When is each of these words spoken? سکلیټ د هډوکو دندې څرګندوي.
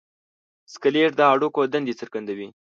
سکلیټ 0.73 1.11
د 1.17 1.21
هډوکو 1.29 1.61
دندې 1.73 1.93
څرګندوي. 1.99 2.47